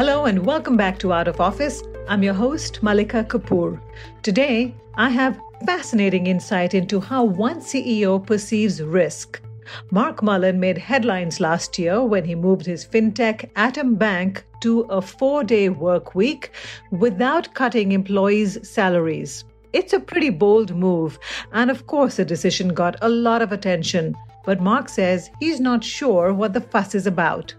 [0.00, 1.82] Hello and welcome back to Out of Office.
[2.08, 3.78] I'm your host, Malika Kapoor.
[4.22, 9.42] Today, I have fascinating insight into how one CEO perceives risk.
[9.90, 15.02] Mark Mullen made headlines last year when he moved his fintech Atom Bank to a
[15.02, 16.52] four day work week
[16.90, 19.44] without cutting employees' salaries.
[19.74, 21.18] It's a pretty bold move,
[21.52, 24.14] and of course, the decision got a lot of attention.
[24.46, 27.54] But Mark says he's not sure what the fuss is about.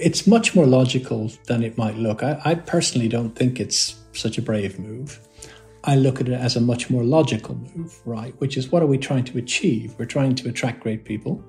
[0.00, 2.22] It's much more logical than it might look.
[2.22, 5.20] I, I personally don't think it's such a brave move.
[5.84, 8.34] I look at it as a much more logical move, right?
[8.40, 9.94] Which is what are we trying to achieve?
[9.98, 11.44] We're trying to attract great people,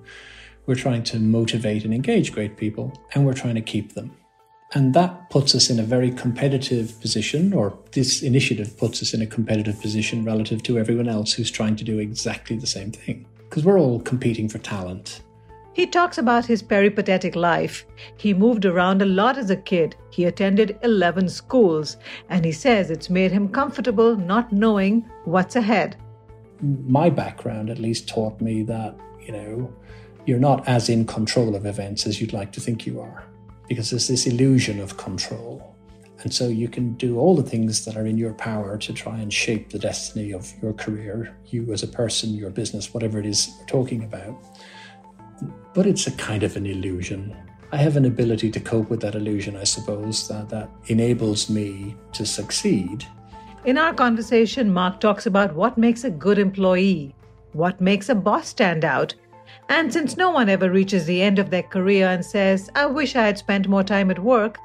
[0.66, 4.12] we're trying to motivate and engage great people, and we're trying to keep them.
[4.74, 9.22] And that puts us in a very competitive position, or this initiative puts us in
[9.22, 13.26] a competitive position relative to everyone else who's trying to do exactly the same thing.
[13.38, 15.22] Because we're all competing for talent.
[15.76, 17.86] He talks about his peripatetic life.
[18.16, 19.98] He moved around a lot as a kid.
[20.10, 21.98] He attended 11 schools,
[22.30, 25.98] and he says it's made him comfortable not knowing what's ahead.
[26.62, 29.74] My background at least taught me that, you know,
[30.26, 33.26] you're not as in control of events as you'd like to think you are,
[33.68, 35.76] because there's this illusion of control.
[36.24, 39.20] And so you can do all the things that are in your power to try
[39.20, 43.26] and shape the destiny of your career, you as a person, your business, whatever it
[43.26, 44.42] is we're talking about
[45.74, 47.36] but it's a kind of an illusion.
[47.72, 51.96] I have an ability to cope with that illusion, I suppose, that, that enables me
[52.14, 53.06] to succeed.
[53.66, 57.16] In our conversation, Mark talks about what makes a good employee,
[57.54, 59.16] what makes a boss stand out.
[59.68, 63.16] And since no one ever reaches the end of their career and says, I wish
[63.16, 64.60] I had spent more time at work,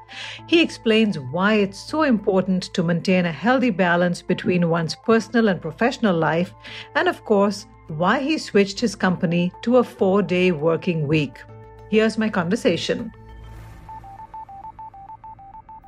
[0.45, 5.59] he explains why it's so important to maintain a healthy balance between one's personal and
[5.59, 6.53] professional life,
[6.93, 7.65] and of course,
[7.97, 11.37] why he switched his company to a four day working week.
[11.89, 13.11] Here's my conversation.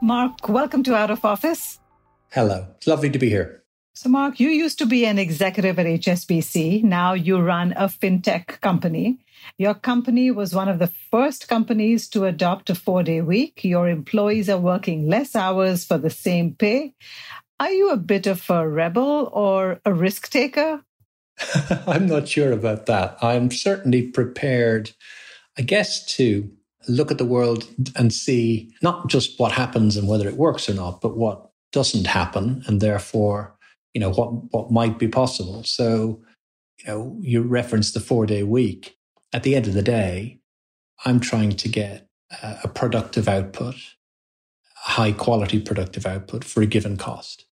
[0.01, 1.79] Mark, welcome to Out of Office.
[2.31, 2.67] Hello.
[2.75, 3.63] It's lovely to be here.
[3.95, 6.83] So, Mark, you used to be an executive at HSBC.
[6.83, 9.19] Now you run a fintech company.
[9.57, 13.63] Your company was one of the first companies to adopt a four day week.
[13.63, 16.95] Your employees are working less hours for the same pay.
[17.59, 20.81] Are you a bit of a rebel or a risk taker?
[21.87, 23.17] I'm not sure about that.
[23.21, 24.91] I'm certainly prepared,
[25.57, 26.49] I guess, to
[26.87, 30.73] look at the world and see not just what happens and whether it works or
[30.73, 33.55] not, but what doesn't happen and therefore,
[33.93, 35.63] you know, what, what might be possible.
[35.63, 36.21] So,
[36.79, 38.97] you know, you referenced the four day week.
[39.31, 40.39] At the end of the day,
[41.05, 42.07] I'm trying to get
[42.41, 43.75] a productive output,
[44.75, 47.45] high quality productive output for a given cost.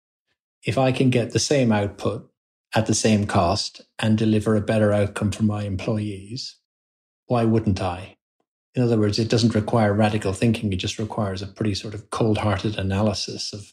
[0.64, 2.29] If I can get the same output
[2.74, 6.56] at the same cost and deliver a better outcome for my employees,
[7.26, 8.16] why wouldn't I?
[8.74, 10.72] In other words, it doesn't require radical thinking.
[10.72, 13.72] It just requires a pretty sort of cold hearted analysis of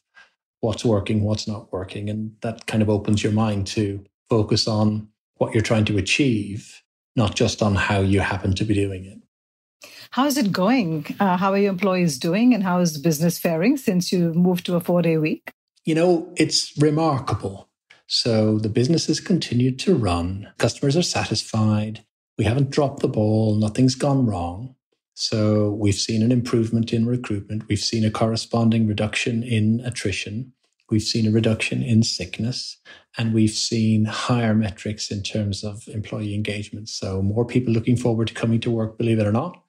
[0.62, 2.10] what's working, what's not working.
[2.10, 6.82] And that kind of opens your mind to focus on what you're trying to achieve,
[7.16, 9.20] not just on how you happen to be doing it.
[10.12, 11.06] How is it going?
[11.20, 12.54] Uh, how are your employees doing?
[12.54, 15.52] And how is business faring since you moved to a four day week?
[15.86, 17.67] You know, it's remarkable.
[18.08, 20.52] So the business has continued to run.
[20.58, 22.06] Customers are satisfied.
[22.38, 23.56] We haven't dropped the ball.
[23.56, 24.76] Nothing's gone wrong.
[25.14, 27.68] So we've seen an improvement in recruitment.
[27.68, 30.54] We've seen a corresponding reduction in attrition.
[30.90, 32.78] We've seen a reduction in sickness
[33.18, 36.88] and we've seen higher metrics in terms of employee engagement.
[36.88, 39.62] So more people looking forward to coming to work, believe it or not,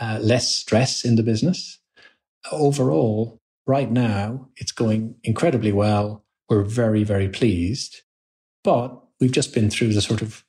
[0.00, 1.78] uh, less stress in the business.
[2.52, 6.24] Overall, right now, it's going incredibly well.
[6.52, 8.02] We're very, very pleased.
[8.62, 10.44] But we've just been through the sort of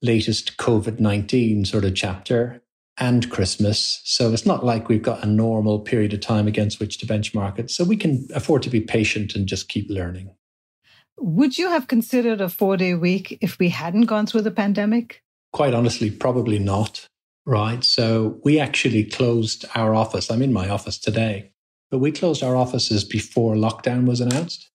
[0.00, 2.62] latest COVID 19 sort of chapter
[2.96, 4.00] and Christmas.
[4.04, 7.58] So it's not like we've got a normal period of time against which to benchmark
[7.58, 7.68] it.
[7.68, 10.36] So we can afford to be patient and just keep learning.
[11.18, 15.24] Would you have considered a four day week if we hadn't gone through the pandemic?
[15.52, 17.08] Quite honestly, probably not.
[17.44, 17.82] Right.
[17.82, 20.30] So we actually closed our office.
[20.30, 21.50] I'm in my office today,
[21.90, 24.69] but we closed our offices before lockdown was announced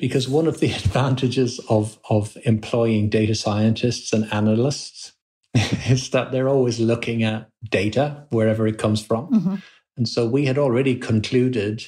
[0.00, 5.12] because one of the advantages of, of employing data scientists and analysts
[5.54, 9.30] is that they're always looking at data wherever it comes from.
[9.30, 9.54] Mm-hmm.
[9.96, 11.84] And so we had already concluded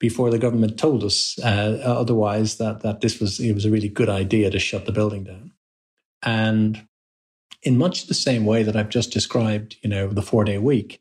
[0.00, 3.88] before the government told us uh, otherwise that that this was it was a really
[3.88, 5.52] good idea to shut the building down.
[6.22, 6.86] And
[7.62, 11.00] in much the same way that I've just described, you know, the four day week,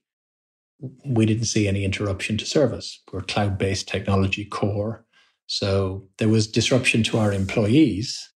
[1.06, 3.02] we didn't see any interruption to service.
[3.12, 5.06] We're cloud based technology core.
[5.54, 8.32] So there was disruption to our employees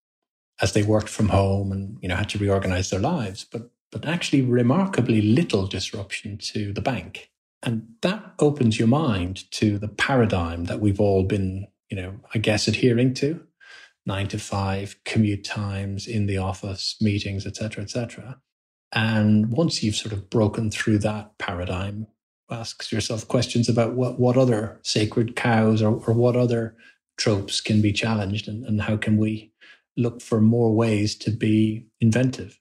[0.61, 4.05] as they worked from home and, you know, had to reorganize their lives, but, but
[4.05, 7.31] actually remarkably little disruption to the bank.
[7.63, 12.37] And that opens your mind to the paradigm that we've all been, you know, I
[12.37, 13.41] guess adhering to
[14.05, 18.39] nine to five, commute times in the office, meetings, etc., etc.
[18.93, 22.05] And once you've sort of broken through that paradigm,
[22.51, 26.75] asks yourself questions about what, what other sacred cows or, or what other
[27.17, 29.51] tropes can be challenged and, and how can we
[29.97, 32.59] look for more ways to be inventive.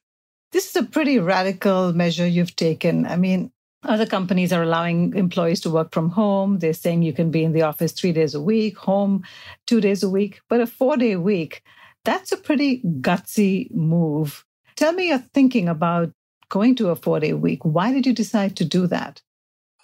[0.52, 3.06] This is a pretty radical measure you've taken.
[3.06, 6.58] I mean, other companies are allowing employees to work from home.
[6.58, 9.22] They're saying you can be in the office three days a week, home
[9.66, 11.62] two days a week, but a four day week,
[12.04, 14.44] that's a pretty gutsy move.
[14.76, 16.12] Tell me your thinking about
[16.48, 17.64] going to a four day week.
[17.64, 19.22] Why did you decide to do that?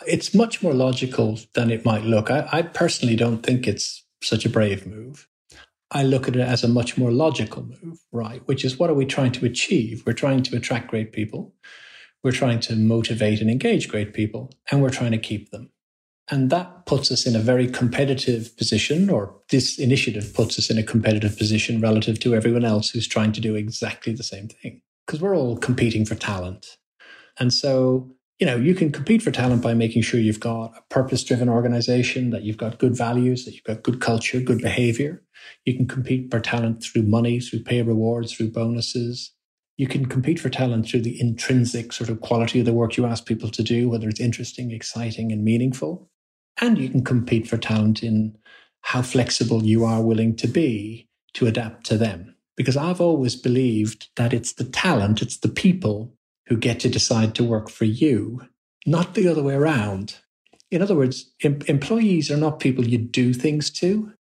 [0.07, 2.31] It's much more logical than it might look.
[2.31, 5.29] I, I personally don't think it's such a brave move.
[5.91, 8.41] I look at it as a much more logical move, right?
[8.47, 10.03] Which is what are we trying to achieve?
[10.07, 11.55] We're trying to attract great people.
[12.25, 15.71] We're trying to motivate and engage great people, and we're trying to keep them.
[16.31, 20.79] And that puts us in a very competitive position, or this initiative puts us in
[20.79, 24.81] a competitive position relative to everyone else who's trying to do exactly the same thing,
[25.07, 26.79] because we're all competing for talent.
[27.39, 30.83] And so, you know, you can compete for talent by making sure you've got a
[30.91, 35.23] purpose driven organization, that you've got good values, that you've got good culture, good behavior.
[35.65, 39.31] You can compete for talent through money, through pay rewards, through bonuses,
[39.77, 43.06] you can compete for talent through the intrinsic sort of quality of the work you
[43.06, 46.11] ask people to do, whether it's interesting, exciting, and meaningful.
[46.61, 48.37] And you can compete for talent in
[48.81, 52.35] how flexible you are willing to be to adapt to them.
[52.56, 56.12] Because I've always believed that it's the talent, it's the people
[56.47, 58.43] who get to decide to work for you,
[58.87, 60.17] not the other way around.
[60.71, 64.12] In other words, em- employees are not people you do things to.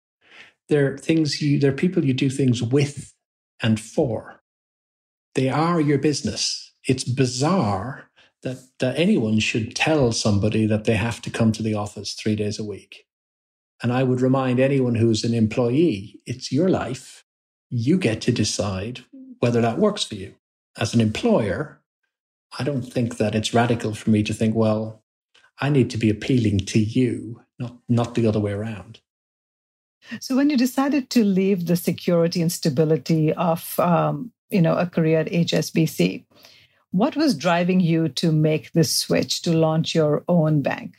[0.69, 3.13] They're things you, they're people you do things with
[3.62, 4.41] and for.
[5.35, 6.73] They are your business.
[6.88, 8.09] It's bizarre
[8.44, 12.35] that, that anyone should tell somebody that they have to come to the office three
[12.35, 13.06] days a week.
[13.83, 17.24] And I would remind anyone who's an employee, it's your life.
[17.69, 19.01] You get to decide
[19.39, 20.35] whether that works for you.
[20.77, 21.80] As an employer,
[22.57, 25.03] I don't think that it's radical for me to think, well,
[25.59, 29.00] I need to be appealing to you, not, not the other way around.
[30.19, 34.86] So, when you decided to leave the security and stability of um, you know, a
[34.86, 36.25] career at HSBC.
[36.92, 40.95] What was driving you to make this switch to launch your own bank?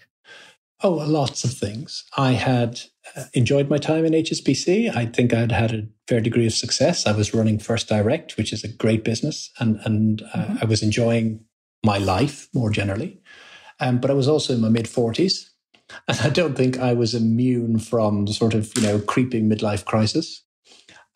[0.85, 2.05] Oh, lots of things.
[2.17, 2.81] I had
[3.17, 4.95] uh, enjoyed my time in HSBC.
[4.95, 7.07] I think I'd had a fair degree of success.
[7.07, 10.57] I was running First Direct, which is a great business, and and uh, mm-hmm.
[10.63, 11.45] I was enjoying
[11.85, 13.21] my life more generally.
[13.81, 15.53] Um, but I was also in my mid forties,
[16.09, 19.85] and I don't think I was immune from the sort of you know creeping midlife
[19.85, 20.43] crisis.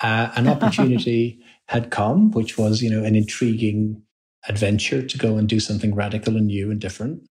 [0.00, 4.02] Uh, an opportunity had come, which was, you know, an intriguing
[4.48, 7.22] adventure to go and do something radical and new and different.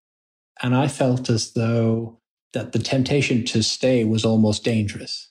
[0.61, 2.19] And I felt as though
[2.53, 5.29] that the temptation to stay was almost dangerous.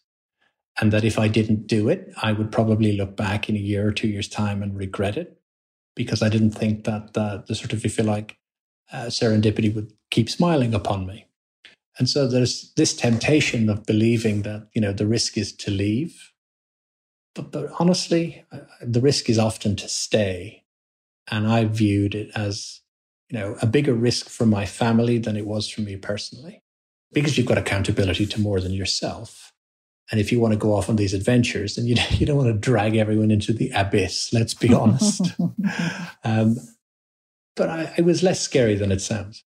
[0.80, 3.86] And that if I didn't do it, I would probably look back in a year
[3.88, 5.40] or two years' time and regret it
[5.94, 8.36] because I didn't think that the, the sort of, if you like,
[8.92, 11.28] uh, serendipity would keep smiling upon me.
[11.96, 16.32] And so there's this temptation of believing that, you know, the risk is to leave
[17.34, 18.44] but, but honestly,
[18.80, 20.64] the risk is often to stay.
[21.30, 22.80] And I viewed it as,
[23.30, 26.62] you know, a bigger risk for my family than it was for me personally,
[27.14, 29.52] because you've got accountability to more than yourself.
[30.10, 32.48] And if you want to go off on these adventures, then you, you don't want
[32.48, 34.32] to drag everyone into the abyss.
[34.32, 35.32] Let's be honest.
[36.24, 36.56] um,
[37.56, 39.44] but I, it was less scary than it sounds.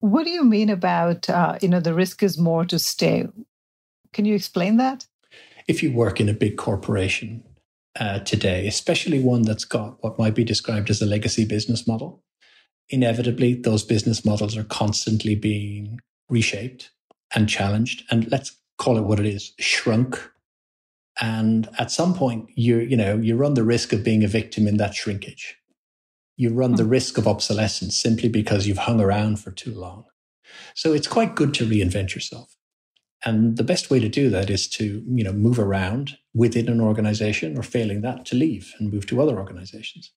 [0.00, 3.28] What do you mean about, uh, you know, the risk is more to stay?
[4.12, 5.06] Can you explain that?
[5.68, 7.42] if you work in a big corporation
[7.98, 12.22] uh, today, especially one that's got what might be described as a legacy business model,
[12.88, 16.00] inevitably those business models are constantly being
[16.32, 16.90] reshaped
[17.34, 18.04] and challenged.
[18.10, 20.30] And let's call it what it is shrunk.
[21.20, 24.66] And at some point, you you know you run the risk of being a victim
[24.66, 25.56] in that shrinkage.
[26.36, 26.90] You run the hmm.
[26.90, 30.04] risk of obsolescence simply because you've hung around for too long.
[30.74, 32.56] So it's quite good to reinvent yourself.
[33.24, 36.80] And the best way to do that is to, you know, move around within an
[36.80, 40.10] organization or failing that to leave and move to other organizations.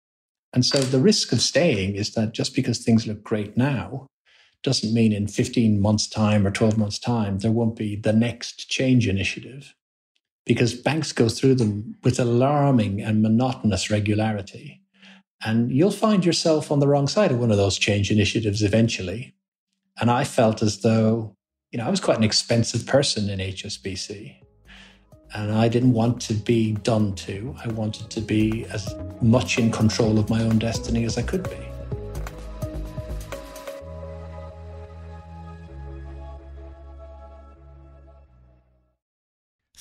[0.53, 4.07] And so the risk of staying is that just because things look great now
[4.65, 8.67] doesn't mean in 15 months' time or 12 months' time there won't be the next
[8.67, 9.75] change initiative
[10.43, 14.81] because banks go through them with alarming and monotonous regularity.
[15.45, 19.35] And you'll find yourself on the wrong side of one of those change initiatives eventually.
[19.99, 21.35] And I felt as though,
[21.71, 24.35] you know, I was quite an expensive person in HSBC.
[25.35, 27.55] And I didn't want to be done to.
[27.63, 31.43] I wanted to be as much in control of my own destiny as I could
[31.43, 31.74] be.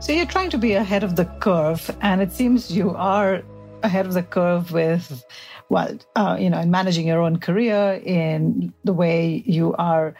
[0.00, 3.42] So you're trying to be ahead of the curve, and it seems you are
[3.82, 5.24] ahead of the curve with,
[5.70, 10.14] well, uh, you know, in managing your own career, in the way you are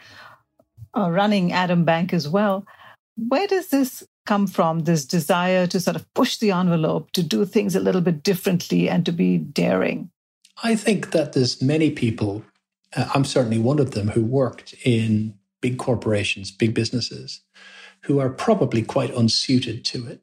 [0.97, 2.65] uh, running Atom Bank as well.
[3.15, 4.79] Where does this come from?
[4.79, 8.89] This desire to sort of push the envelope, to do things a little bit differently,
[8.89, 10.09] and to be daring.
[10.63, 12.43] I think that there's many people.
[12.95, 17.41] Uh, I'm certainly one of them who worked in big corporations, big businesses,
[18.05, 20.21] who are probably quite unsuited to it.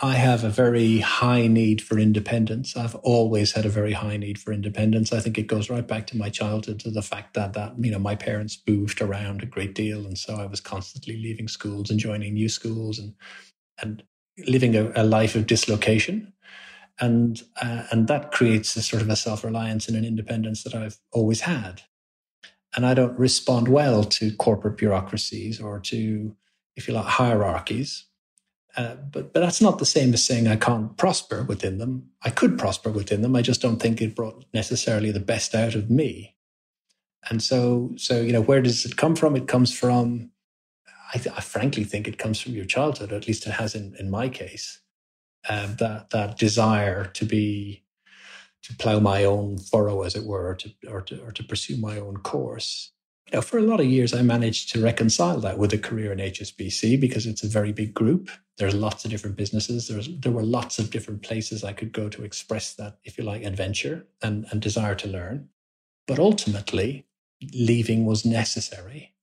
[0.00, 2.76] I have a very high need for independence.
[2.76, 5.12] I've always had a very high need for independence.
[5.12, 7.90] I think it goes right back to my childhood to the fact that that you
[7.90, 11.90] know my parents moved around a great deal, and so I was constantly leaving schools
[11.90, 13.14] and joining new schools and
[13.80, 14.02] and
[14.46, 16.32] living a, a life of dislocation,
[17.00, 20.74] and uh, and that creates a sort of a self reliance and an independence that
[20.74, 21.82] I've always had,
[22.74, 26.36] and I don't respond well to corporate bureaucracies or to
[26.76, 28.06] if you like, hierarchies.
[28.76, 32.10] Uh, but but that's not the same as saying I can't prosper within them.
[32.22, 33.34] I could prosper within them.
[33.34, 36.36] I just don't think it brought necessarily the best out of me.
[37.30, 39.34] And so so you know where does it come from?
[39.34, 40.30] It comes from.
[41.14, 43.12] I, th- I frankly think it comes from your childhood.
[43.12, 44.80] At least it has in in my case.
[45.48, 47.84] Um, that that desire to be
[48.64, 51.76] to plow my own furrow, as it were, or to or to, or to pursue
[51.78, 52.92] my own course
[53.32, 56.12] you know, for a lot of years, I managed to reconcile that with a career
[56.12, 58.30] in HSBC because it's a very big group.
[58.56, 59.88] There's lots of different businesses.
[59.88, 63.24] There's, there were lots of different places I could go to express that, if you
[63.24, 65.48] like, adventure and, and desire to learn.
[66.06, 67.06] But ultimately,
[67.52, 69.14] leaving was necessary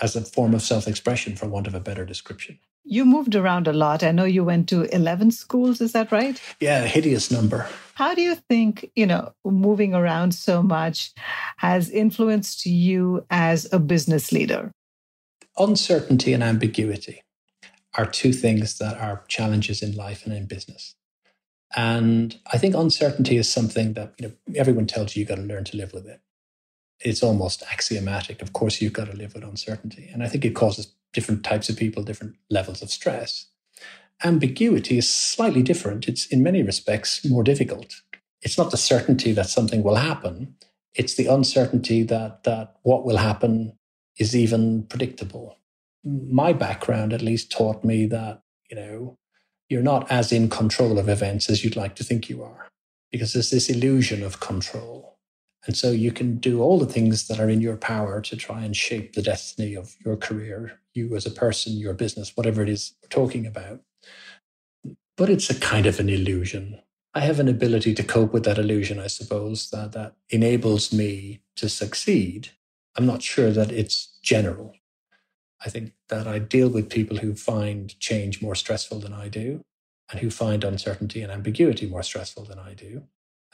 [0.00, 2.60] as a form of self expression, for want of a better description.
[2.90, 4.02] You moved around a lot.
[4.02, 5.82] I know you went to 11 schools.
[5.82, 6.40] Is that right?
[6.58, 7.68] Yeah, a hideous number.
[7.94, 11.12] How do you think, you know, moving around so much
[11.58, 14.72] has influenced you as a business leader?
[15.58, 17.22] Uncertainty and ambiguity
[17.98, 20.94] are two things that are challenges in life and in business.
[21.76, 25.42] And I think uncertainty is something that, you know, everyone tells you you got to
[25.42, 26.22] learn to live with it.
[27.00, 28.42] It's almost axiomatic.
[28.42, 30.10] Of course, you've got to live with uncertainty.
[30.12, 33.46] And I think it causes different types of people, different levels of stress.
[34.24, 36.08] Ambiguity is slightly different.
[36.08, 38.02] It's in many respects more difficult.
[38.42, 40.56] It's not the certainty that something will happen.
[40.94, 43.78] It's the uncertainty that, that what will happen
[44.16, 45.56] is even predictable.
[46.04, 49.18] My background at least taught me that, you know,
[49.68, 52.68] you're not as in control of events as you'd like to think you are
[53.12, 55.17] because there's this illusion of control.
[55.68, 58.64] And so you can do all the things that are in your power to try
[58.64, 62.70] and shape the destiny of your career, you as a person, your business, whatever it
[62.70, 63.82] is we're talking about.
[65.18, 66.80] But it's a kind of an illusion.
[67.12, 71.42] I have an ability to cope with that illusion, I suppose, that, that enables me
[71.56, 72.48] to succeed.
[72.96, 74.72] I'm not sure that it's general.
[75.62, 79.66] I think that I deal with people who find change more stressful than I do
[80.10, 83.02] and who find uncertainty and ambiguity more stressful than I do.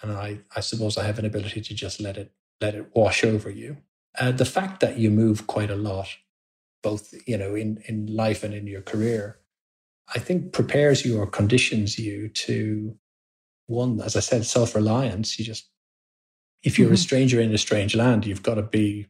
[0.05, 2.31] And I, I suppose I have an ability to just let it
[2.61, 3.79] let it wash over you.
[4.19, 6.09] Uh, the fact that you move quite a lot,
[6.83, 9.39] both you know in in life and in your career,
[10.15, 12.99] I think prepares you or conditions you to
[13.67, 15.39] one, as I said, self reliance.
[15.39, 15.71] You just
[16.63, 16.95] if you're mm-hmm.
[16.95, 19.07] a stranger in a strange land, you've got to be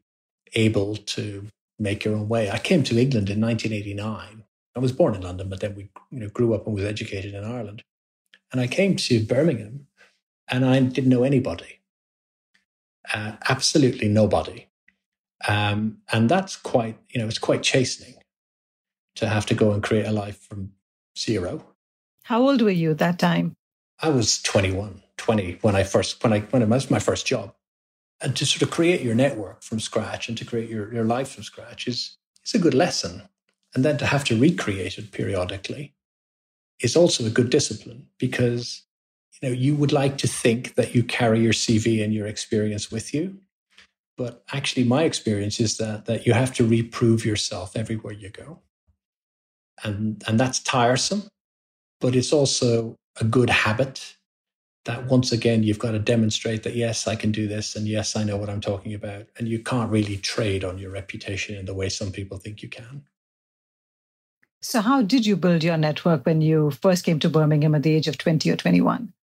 [0.54, 1.48] able to
[1.80, 2.52] make your own way.
[2.52, 4.44] I came to England in 1989.
[4.76, 7.34] I was born in London, but then we you know, grew up and was educated
[7.34, 7.82] in Ireland.
[8.52, 9.88] And I came to Birmingham
[10.48, 11.80] and I didn't know anybody,
[13.12, 14.68] uh, absolutely nobody.
[15.46, 18.14] Um, and that's quite, you know, it's quite chastening
[19.16, 20.72] to have to go and create a life from
[21.18, 21.64] zero.
[22.24, 23.56] How old were you at that time?
[24.00, 27.54] I was 21, 20 when I first, when I, when it was my first job
[28.20, 31.28] and to sort of create your network from scratch and to create your, your life
[31.28, 33.28] from scratch is, is a good lesson.
[33.74, 35.94] And then to have to recreate it periodically
[36.80, 38.83] is also a good discipline because
[39.44, 43.14] you you would like to think that you carry your CV and your experience with
[43.14, 43.38] you.
[44.16, 48.60] But actually my experience is that that you have to reprove yourself everywhere you go.
[49.82, 51.24] And and that's tiresome,
[52.00, 54.16] but it's also a good habit
[54.84, 58.16] that once again you've got to demonstrate that yes i can do this and yes
[58.16, 61.64] i know what i'm talking about and you can't really trade on your reputation in
[61.64, 63.02] the way some people think you can
[64.60, 67.94] so how did you build your network when you first came to birmingham at the
[67.94, 69.13] age of 20 or 21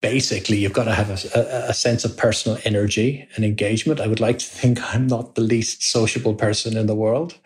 [0.00, 4.00] basically you've got to have a, a, sense of personal energy and engagement.
[4.00, 7.38] I would like to think i'm not the least sociable person in the world.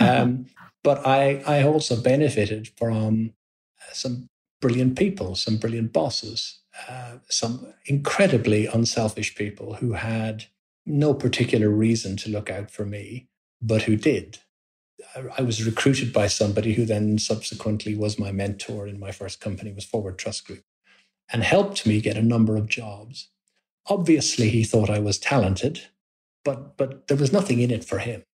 [0.00, 0.46] Um,
[0.84, 3.34] but i i also benefited from
[3.92, 4.28] some
[4.60, 10.44] brilliant people some brilliant bosses uh, some incredibly unselfish people who had
[10.86, 13.28] no particular reason to look out for me,
[13.60, 14.38] but who did.
[15.36, 19.72] I was recruited by somebody who then subsequently was my mentor in my first company,
[19.72, 20.62] was Forward Trust Group,
[21.32, 23.28] and helped me get a number of jobs.
[23.86, 25.82] Obviously, he thought I was talented,
[26.44, 28.24] but but there was nothing in it for him.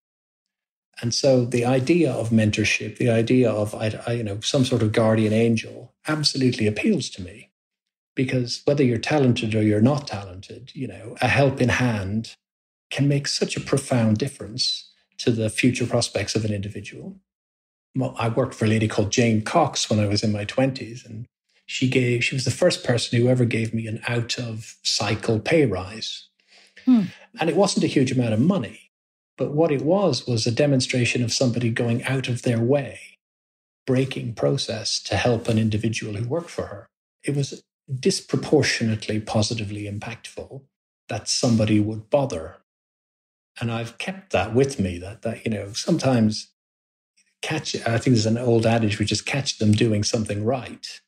[1.02, 4.82] And so the idea of mentorship, the idea of I, I, you know some sort
[4.82, 7.50] of guardian angel, absolutely appeals to me
[8.14, 12.36] because whether you're talented or you're not talented, you know, a helping hand
[12.90, 17.16] can make such a profound difference to the future prospects of an individual.
[18.18, 21.26] I worked for a lady called Jane Cox when I was in my 20s, and
[21.66, 25.38] she gave she was the first person who ever gave me an out of cycle
[25.38, 26.28] pay rise.
[26.84, 27.04] Hmm.
[27.40, 28.90] And it wasn't a huge amount of money,
[29.36, 33.00] but what it was was a demonstration of somebody going out of their way,
[33.86, 36.88] breaking process to help an individual who worked for her.
[37.22, 40.62] It was disproportionately positively impactful
[41.08, 42.58] that somebody would bother.
[43.60, 46.48] And I've kept that with me that, that, you know, sometimes
[47.40, 51.00] catch, I think there's an old adage which is catch them doing something right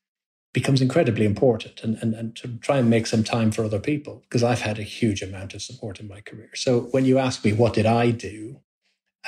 [0.56, 4.22] becomes incredibly important and, and, and to try and make some time for other people
[4.22, 6.48] because I've had a huge amount of support in my career.
[6.54, 8.62] So when you ask me, what did I do?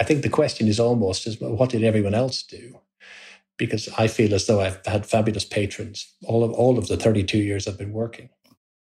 [0.01, 2.81] I think the question is almost as well, what did everyone else do?
[3.59, 7.39] because I feel as though I've had fabulous patrons all of all of the 32
[7.39, 8.31] years I've been working.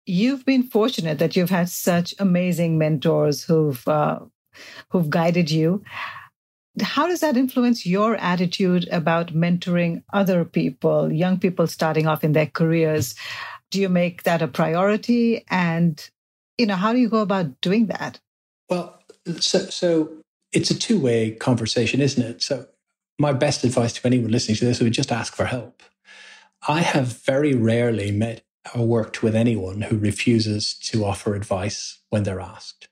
[0.06, 4.20] You've been fortunate that you've had such amazing mentors who've uh,
[4.90, 5.84] who've guided you.
[6.82, 12.32] How does that influence your attitude about mentoring other people, young people starting off in
[12.32, 13.16] their careers?
[13.70, 15.46] Do you make that a priority?
[15.50, 16.04] And
[16.58, 18.20] you know, how do you go about doing that?
[18.70, 19.02] Well,
[19.40, 20.10] so so
[20.52, 22.44] it's a two way conversation, isn't it?
[22.44, 22.68] So
[23.20, 25.84] my best advice to anyone listening to this would just ask for help.
[26.68, 32.24] I have very rarely met or worked with anyone who refuses to offer advice when
[32.24, 32.88] they're asked.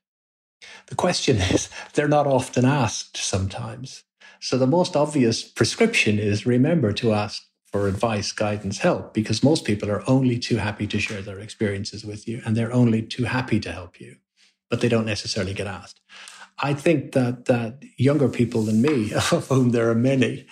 [0.87, 4.03] The question is, they're not often asked sometimes.
[4.39, 9.65] So the most obvious prescription is remember to ask for advice, guidance, help, because most
[9.65, 13.23] people are only too happy to share their experiences with you and they're only too
[13.23, 14.17] happy to help you,
[14.69, 16.01] but they don't necessarily get asked.
[16.59, 20.45] I think that that younger people than me, of whom there are many,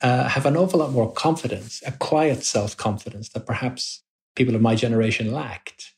[0.00, 4.02] uh, have an awful lot more confidence, a quiet self confidence that perhaps
[4.36, 5.94] people of my generation lacked.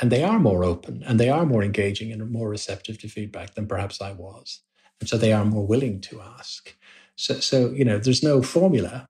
[0.00, 3.54] And they are more open and they are more engaging and more receptive to feedback
[3.54, 4.60] than perhaps I was.
[5.00, 6.74] And so they are more willing to ask.
[7.16, 9.06] So, so you know, there's no formula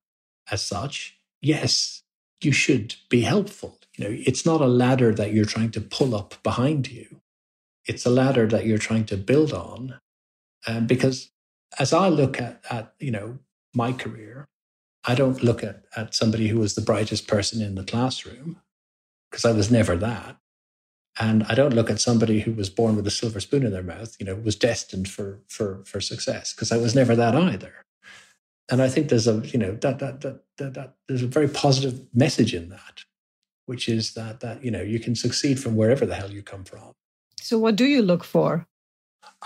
[0.51, 1.19] as such.
[1.41, 2.03] Yes,
[2.43, 3.79] you should be helpful.
[3.97, 7.21] You know, it's not a ladder that you're trying to pull up behind you.
[7.87, 9.99] It's a ladder that you're trying to build on.
[10.67, 11.31] Um, because
[11.79, 13.39] as I look at, at, you know,
[13.75, 14.49] my career,
[15.05, 18.61] I don't look at, at somebody who was the brightest person in the classroom
[19.31, 20.37] because I was never that.
[21.19, 23.83] And I don't look at somebody who was born with a silver spoon in their
[23.83, 27.85] mouth, you know, was destined for for for success because I was never that either.
[28.71, 31.49] And I think there's a, you know, that that, that that that there's a very
[31.49, 33.05] positive message in that,
[33.67, 36.65] which is that that you know you can succeed from wherever the hell you come
[36.65, 36.95] from.
[37.41, 38.67] So, what do you look for?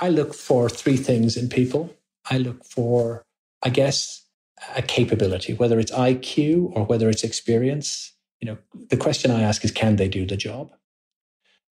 [0.00, 1.94] I look for three things in people.
[2.30, 3.24] I look for,
[3.62, 4.24] I guess,
[4.76, 8.12] a capability, whether it's IQ or whether it's experience.
[8.40, 8.58] You know,
[8.90, 10.70] the question I ask is, can they do the job?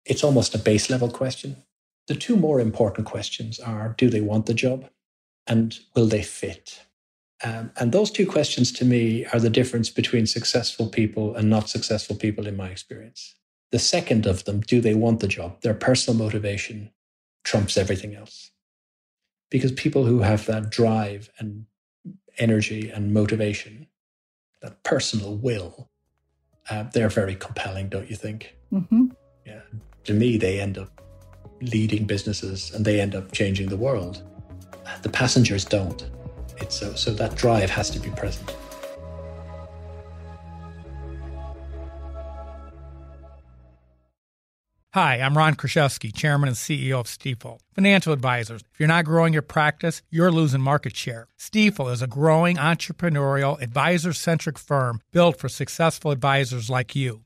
[0.06, 1.62] It's almost a base level question.
[2.06, 4.88] The two more important questions are, do they want the job?
[5.46, 6.80] And will they fit?
[7.44, 11.68] Um, and those two questions to me are the difference between successful people and not
[11.68, 13.34] successful people in my experience.
[13.72, 15.60] The second of them, do they want the job?
[15.60, 16.90] Their personal motivation
[17.44, 18.52] trumps everything else.
[19.50, 21.66] Because people who have that drive and
[22.38, 23.86] energy and motivation,
[24.62, 25.90] that personal will,
[26.70, 28.56] uh, they're very compelling, don't you think?
[28.72, 29.06] Mm-hmm.
[29.44, 29.60] Yeah.
[30.06, 30.88] To me, they end up
[31.60, 34.22] leading businesses and they end up changing the world.
[35.02, 36.08] The passengers don't.
[36.58, 38.54] It's so, so that drive has to be present.
[44.94, 47.58] Hi, I'm Ron Kruszewski, Chairman and CEO of Stifel.
[47.74, 51.26] Financial advisors, if you're not growing your practice, you're losing market share.
[51.36, 57.22] Stifel is a growing entrepreneurial, advisor centric firm built for successful advisors like you.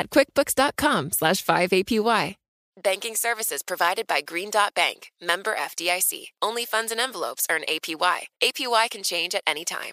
[0.00, 2.34] at quickbooks.com slash 5APY.
[2.82, 6.28] Banking services provided by Green Dot Bank, member FDIC.
[6.40, 8.18] Only funds and envelopes earn APY.
[8.42, 9.92] APY can change at any time.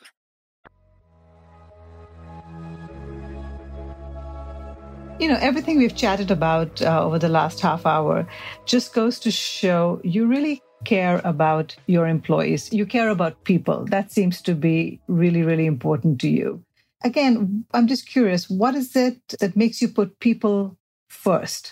[5.20, 8.26] You know, everything we've chatted about uh, over the last half hour
[8.66, 12.72] just goes to show you really care about your employees.
[12.72, 13.86] You care about people.
[13.86, 16.64] That seems to be really, really important to you.
[17.04, 20.78] Again, I'm just curious, what is it that makes you put people
[21.10, 21.72] first?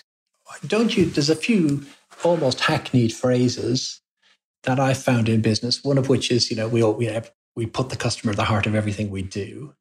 [0.66, 1.06] Don't you?
[1.06, 1.84] There's a few
[2.24, 4.00] almost hackneyed phrases
[4.62, 5.82] that I found in business.
[5.84, 8.36] One of which is, you know, we all, we have, we put the customer at
[8.36, 9.74] the heart of everything we do.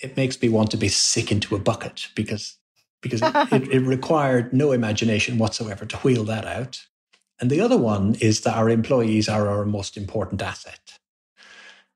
[0.00, 2.56] It makes me want to be sick into a bucket because
[3.00, 6.80] because it, it, it, required no imagination whatsoever to wheel that out.
[7.40, 10.97] And the other one is that our employees are our most important asset.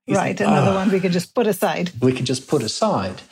[0.08, 0.36] Right.
[0.36, 1.90] Think, another oh, one we could just put aside.
[2.00, 3.22] We could just put aside.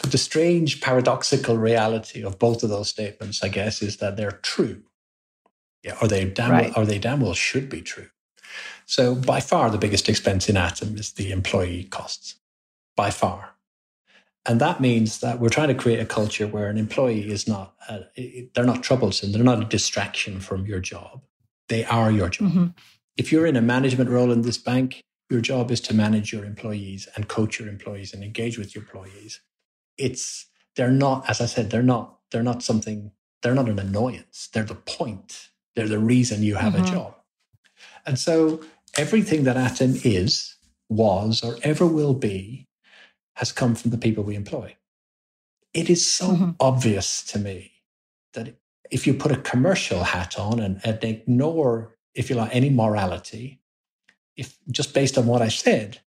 [0.00, 4.40] But the strange paradoxical reality of both of those statements, I guess, is that they're
[4.42, 4.82] true.
[5.82, 6.74] Yeah, or they damn right.
[6.74, 8.08] well, or they damn well should be true.
[8.86, 12.36] So by far the biggest expense in Atom is the employee costs.
[12.96, 13.54] By far.
[14.46, 17.74] And that means that we're trying to create a culture where an employee is not,
[17.88, 18.00] uh,
[18.54, 19.32] they're not troublesome.
[19.32, 21.22] They're not a distraction from your job.
[21.68, 22.48] They are your job.
[22.48, 22.66] Mm-hmm.
[23.16, 26.44] If you're in a management role in this bank, your job is to manage your
[26.44, 29.40] employees and coach your employees and engage with your employees.
[29.96, 33.12] It's, they're not, as I said, they're not, they're not something,
[33.42, 34.48] they're not an annoyance.
[34.52, 35.50] They're the point.
[35.76, 36.84] They're the reason you have mm-hmm.
[36.84, 37.14] a job.
[38.04, 38.60] And so
[38.96, 40.56] everything that Atom is,
[40.88, 42.66] was, or ever will be
[43.36, 44.76] has come from the people we employ.
[45.72, 46.50] It is so mm-hmm.
[46.58, 47.70] obvious to me
[48.34, 48.56] that
[48.90, 53.59] if you put a commercial hat on and, and ignore, if you like, any morality,
[54.40, 56.00] if just based on what I said,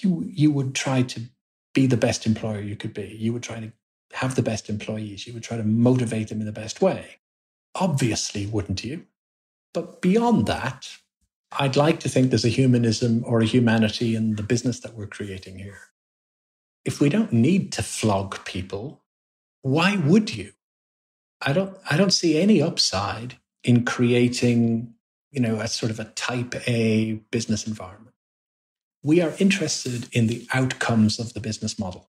[0.00, 1.20] you you would try to
[1.74, 3.16] be the best employer you could be.
[3.18, 3.72] You would try to
[4.12, 5.26] have the best employees.
[5.26, 7.18] You would try to motivate them in the best way.
[7.74, 9.06] Obviously, wouldn't you?
[9.72, 10.88] But beyond that,
[11.50, 15.08] I'd like to think there's a humanism or a humanity in the business that we're
[15.08, 15.80] creating here.
[16.84, 19.02] If we don't need to flog people,
[19.62, 20.52] why would you?
[21.42, 24.93] I don't I don't see any upside in creating,
[25.34, 28.14] you know, a sort of a type A business environment.
[29.02, 32.08] We are interested in the outcomes of the business model.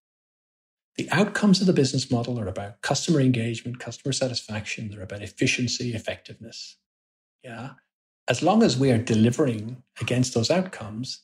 [0.96, 5.92] The outcomes of the business model are about customer engagement, customer satisfaction, they're about efficiency,
[5.92, 6.76] effectiveness.
[7.42, 7.70] Yeah.
[8.28, 11.22] As long as we are delivering against those outcomes,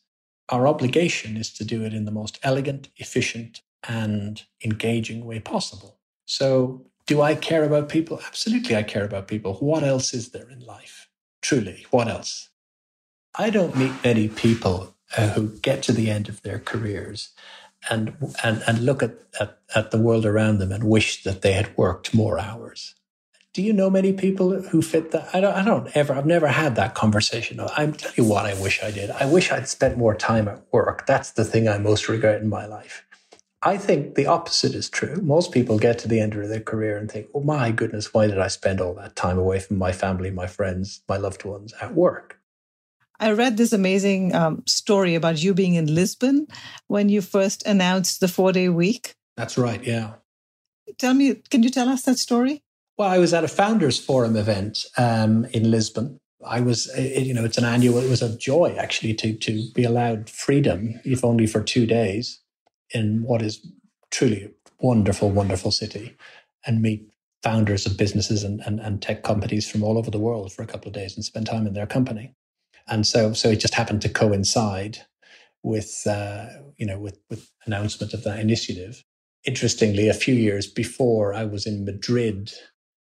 [0.48, 5.98] our obligation is to do it in the most elegant, efficient, and engaging way possible.
[6.26, 8.20] So do I care about people?
[8.26, 9.54] Absolutely, I care about people.
[9.54, 11.08] What else is there in life?
[11.42, 12.50] Truly, what else?
[13.36, 17.30] I don't meet many people uh, who get to the end of their careers
[17.90, 21.52] and and and look at, at at the world around them and wish that they
[21.52, 22.94] had worked more hours.
[23.54, 25.28] Do you know many people who fit that?
[25.34, 25.54] I don't.
[25.54, 26.14] I don't ever.
[26.14, 27.60] I've never had that conversation.
[27.76, 28.46] I'm tell you what.
[28.46, 29.10] I wish I did.
[29.10, 31.06] I wish I'd spent more time at work.
[31.06, 33.04] That's the thing I most regret in my life.
[33.64, 35.16] I think the opposite is true.
[35.22, 38.26] Most people get to the end of their career and think, oh my goodness, why
[38.26, 41.72] did I spend all that time away from my family, my friends, my loved ones
[41.80, 42.40] at work?
[43.20, 46.48] I read this amazing um, story about you being in Lisbon
[46.88, 49.14] when you first announced the four day week.
[49.36, 50.14] That's right, yeah.
[50.98, 52.62] Tell me, can you tell us that story?
[52.98, 56.18] Well, I was at a founders forum event um, in Lisbon.
[56.44, 59.70] I was, it, you know, it's an annual, it was a joy actually to, to
[59.72, 62.41] be allowed freedom, if only for two days
[62.94, 63.66] in what is
[64.10, 64.50] truly a
[64.80, 66.16] wonderful, wonderful city
[66.66, 67.08] and meet
[67.42, 70.66] founders of businesses and, and, and tech companies from all over the world for a
[70.66, 72.34] couple of days and spend time in their company.
[72.86, 74.98] And so, so it just happened to coincide
[75.62, 79.04] with, uh, you know, with, with announcement of that initiative.
[79.44, 82.52] Interestingly, a few years before I was in Madrid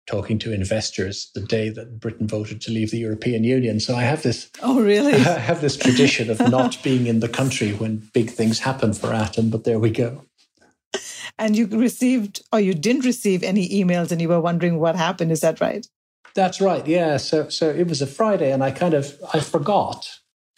[0.09, 3.79] talking to investors the day that Britain voted to leave the European Union.
[3.79, 5.13] So I have this Oh really?
[5.15, 9.13] I have this tradition of not being in the country when big things happen for
[9.13, 10.25] Atom, but there we go.
[11.39, 15.31] And you received or you didn't receive any emails and you were wondering what happened,
[15.31, 15.87] is that right?
[16.35, 16.87] That's right.
[16.87, 17.19] Yeah.
[17.19, 20.09] So so it was a Friday and I kind of I forgot.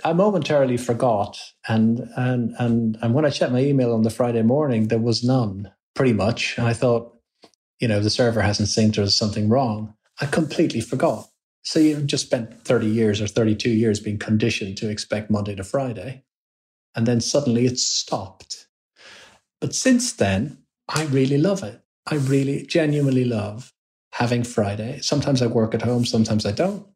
[0.02, 4.42] I momentarily forgot and and and and when I checked my email on the Friday
[4.42, 6.56] morning there was none pretty much.
[6.56, 7.19] And I thought
[7.80, 9.94] you know, the server hasn't synced or there's something wrong.
[10.20, 11.28] I completely forgot.
[11.62, 15.64] So you've just spent 30 years or 32 years being conditioned to expect Monday to
[15.64, 16.24] Friday.
[16.94, 18.68] And then suddenly it's stopped.
[19.60, 21.82] But since then, I really love it.
[22.06, 23.72] I really genuinely love
[24.12, 25.00] having Friday.
[25.00, 26.86] Sometimes I work at home, sometimes I don't.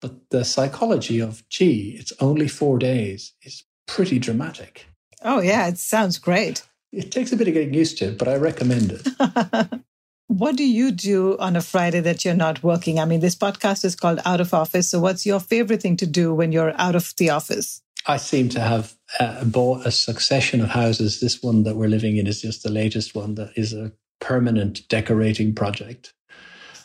[0.00, 4.86] But the psychology of, gee, it's only four days is pretty dramatic.
[5.22, 6.66] Oh, yeah, it sounds great.
[6.92, 9.80] It takes a bit of getting used to, but I recommend it.
[10.30, 13.00] What do you do on a Friday that you're not working?
[13.00, 14.88] I mean, this podcast is called Out of Office.
[14.88, 17.82] So, what's your favorite thing to do when you're out of the office?
[18.06, 21.18] I seem to have uh, bought a succession of houses.
[21.18, 23.90] This one that we're living in is just the latest one that is a
[24.20, 26.14] permanent decorating project.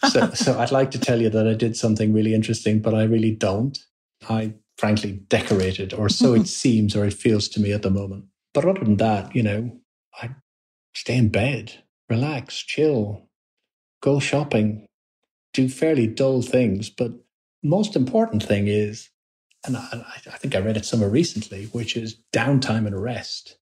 [0.10, 3.04] So, so I'd like to tell you that I did something really interesting, but I
[3.04, 3.78] really don't.
[4.28, 8.26] I frankly decorated, or so it seems, or it feels to me at the moment.
[8.56, 9.80] But other than that, you know,
[10.20, 10.32] I
[10.96, 13.25] stay in bed, relax, chill,
[14.06, 14.86] go shopping,
[15.54, 16.90] do fairly dull things.
[16.90, 17.12] But
[17.64, 19.10] most important thing is,
[19.66, 23.58] and I, I think I read it somewhere recently, which is downtime and rest.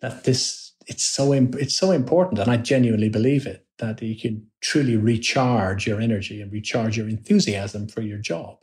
[0.00, 4.46] That this it's so it's so important, and I genuinely believe it that you can
[4.62, 8.58] truly recharge your energy and recharge your enthusiasm for your job,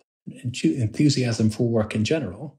[0.63, 2.57] enthusiasm for work in general,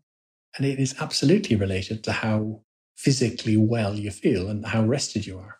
[0.57, 2.61] and it is absolutely related to how
[2.97, 5.59] physically well you feel and how rested you are.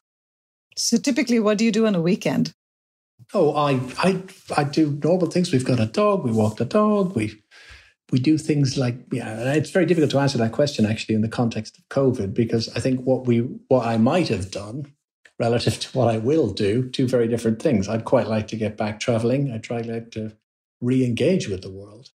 [0.77, 2.55] So typically, what do you do on a weekend?
[3.33, 4.23] Oh, I I
[4.57, 5.53] I do normal things.
[5.53, 6.25] We've got a dog.
[6.25, 7.15] We walk the dog.
[7.15, 7.43] We
[8.11, 9.55] we do things like yeah.
[9.55, 12.81] It's very difficult to answer that question actually in the context of COVID because I
[12.81, 14.93] think what we what I might have done
[15.39, 17.89] relative to what I will do, two very different things.
[17.89, 19.51] I'd quite like to get back traveling.
[19.51, 20.37] I'd try like to
[20.81, 22.11] re-engage with the world.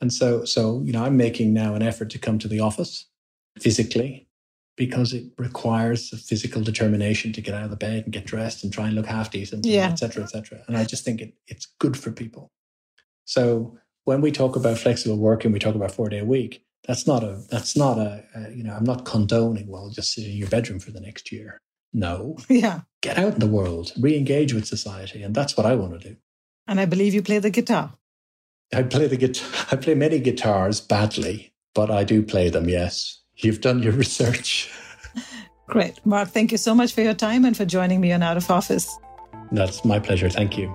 [0.00, 3.06] And so so you know, I'm making now an effort to come to the office
[3.58, 4.28] physically
[4.86, 8.64] because it requires a physical determination to get out of the bed and get dressed
[8.64, 9.88] and try and look half decent, yeah.
[9.88, 10.58] et cetera, et cetera.
[10.66, 12.50] And I just think it, it's good for people.
[13.24, 16.64] So when we talk about flexible working, we talk about four day a week.
[16.88, 20.24] That's not a, that's not a, a, you know, I'm not condoning, well, just sit
[20.24, 21.60] in your bedroom for the next year.
[21.92, 22.36] No.
[22.48, 22.80] Yeah.
[23.02, 25.22] Get out in the world, re engage with society.
[25.22, 26.16] And that's what I want to do.
[26.66, 27.94] And I believe you play the guitar.
[28.74, 29.48] I play the guitar.
[29.70, 32.68] I play many guitars badly, but I do play them.
[32.68, 34.70] Yes, you've done your research.
[35.66, 36.28] Great, Mark.
[36.28, 38.98] Thank you so much for your time and for joining me on Out of Office.
[39.50, 40.28] That's my pleasure.
[40.28, 40.74] Thank you.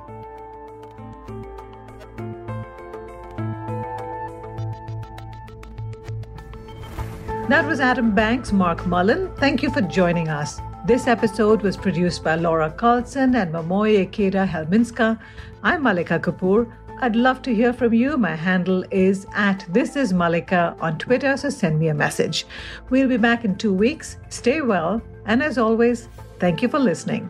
[7.49, 9.33] That was Atom Bank's, Mark Mullen.
[9.37, 10.59] Thank you for joining us.
[10.85, 15.17] This episode was produced by Laura Carlson and Mamoy Ikeda Helminska.
[15.63, 16.71] I'm Malika Kapoor.
[16.99, 18.17] I'd love to hear from you.
[18.17, 22.47] My handle is at This Is Malika on Twitter, so send me a message.
[22.89, 24.17] We'll be back in two weeks.
[24.29, 27.29] Stay well, and as always, thank you for listening.